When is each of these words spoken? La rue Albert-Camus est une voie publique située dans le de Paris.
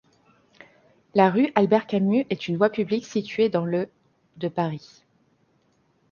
La 1.13 1.29
rue 1.29 1.51
Albert-Camus 1.53 2.25
est 2.31 2.47
une 2.47 2.57
voie 2.57 2.71
publique 2.71 3.05
située 3.05 3.49
dans 3.49 3.65
le 3.65 3.87
de 4.37 4.47
Paris. 4.47 5.03